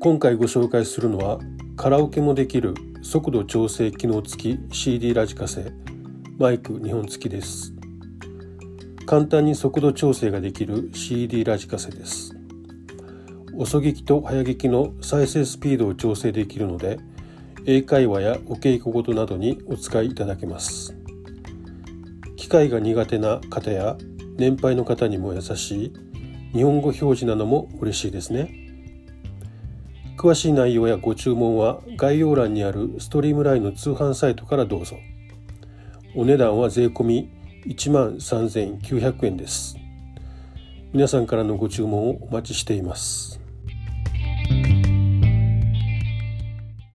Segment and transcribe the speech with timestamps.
[0.00, 1.40] 今回ご紹介するのは
[1.76, 5.72] カラオケもできる速度調整機能付き CD ラジカセ
[6.38, 7.72] マイク2本付きです。
[9.06, 12.36] 簡単に速度調整ができる CD ラジカセです。
[13.56, 17.00] 遅聞きと早聞きの再生スピードを調整できるので
[17.66, 20.94] 英会話やお稽古事などにお使いいただけます。
[22.36, 23.98] 機械が苦手な方や
[24.36, 25.92] 年配の方にも優しい
[26.52, 28.67] 日本語表示なのも嬉しいですね。
[30.18, 34.98] 詳しい内容やご注文は概要欄にあるストリームラインの通販サイトからどうぞ
[36.16, 37.28] お値段は税込
[37.66, 39.76] 1万3900円です
[40.92, 43.47] 皆さんからのご注文をお待ちしています。